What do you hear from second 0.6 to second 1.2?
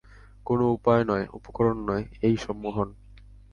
উপায়